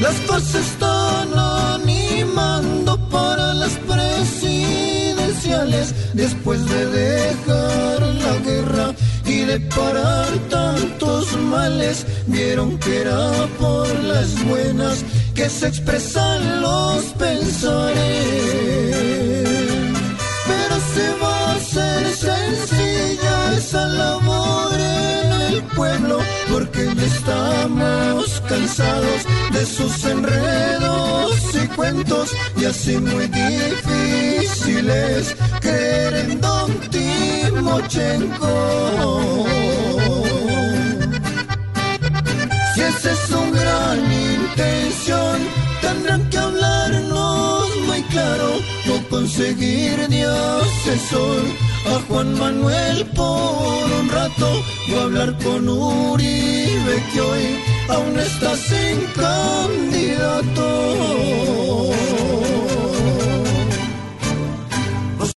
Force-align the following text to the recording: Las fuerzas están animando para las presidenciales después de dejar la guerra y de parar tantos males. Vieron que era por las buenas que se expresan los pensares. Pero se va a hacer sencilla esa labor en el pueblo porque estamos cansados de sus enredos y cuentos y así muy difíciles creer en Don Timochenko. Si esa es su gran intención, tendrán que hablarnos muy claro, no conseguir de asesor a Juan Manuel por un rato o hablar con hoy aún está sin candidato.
Las 0.00 0.14
fuerzas 0.26 0.56
están 0.56 1.38
animando 1.38 2.98
para 3.08 3.54
las 3.54 3.78
presidenciales 3.88 5.94
después 6.14 6.68
de 6.68 6.86
dejar 6.86 8.02
la 8.02 8.36
guerra 8.38 8.92
y 9.24 9.44
de 9.44 9.60
parar 9.60 10.26
tantos 10.50 11.38
males. 11.38 12.04
Vieron 12.26 12.76
que 12.78 13.02
era 13.02 13.46
por 13.58 13.88
las 14.00 14.44
buenas 14.44 15.04
que 15.34 15.48
se 15.48 15.68
expresan 15.68 16.60
los 16.60 17.04
pensares. 17.18 17.94
Pero 20.46 20.76
se 20.94 21.14
va 21.22 21.50
a 21.50 21.54
hacer 21.54 22.06
sencilla 22.08 23.54
esa 23.56 23.86
labor 23.86 24.74
en 24.74 25.32
el 25.54 25.62
pueblo 25.76 26.18
porque 26.50 26.88
estamos 27.06 28.42
cansados 28.48 29.24
de 29.52 29.66
sus 29.66 30.04
enredos 30.04 31.54
y 31.54 31.66
cuentos 31.68 32.30
y 32.56 32.64
así 32.64 32.96
muy 32.98 33.26
difíciles 33.26 34.74
creer 35.60 36.14
en 36.14 36.40
Don 36.40 36.72
Timochenko. 36.90 38.54
Si 42.74 42.80
esa 42.80 43.12
es 43.12 43.18
su 43.28 43.50
gran 43.52 43.98
intención, 44.12 45.38
tendrán 45.80 46.28
que 46.30 46.38
hablarnos 46.38 47.68
muy 47.86 48.02
claro, 48.04 48.60
no 48.86 49.08
conseguir 49.08 50.08
de 50.08 50.24
asesor 50.24 51.42
a 51.86 52.00
Juan 52.08 52.38
Manuel 52.38 53.06
por 53.14 53.92
un 54.00 54.08
rato 54.08 54.62
o 54.92 55.00
hablar 55.00 55.36
con 55.38 55.68
hoy 55.68 56.13
aún 57.88 58.18
está 58.18 58.56
sin 58.56 59.00
candidato. 59.14 60.73